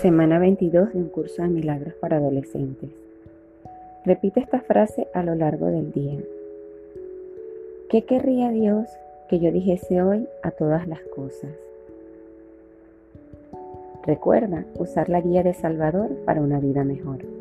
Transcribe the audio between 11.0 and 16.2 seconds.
cosas? Recuerda usar la guía de Salvador